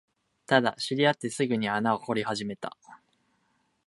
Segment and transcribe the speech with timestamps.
[0.47, 2.75] ただ、知り合ってすぐに穴を掘り始めた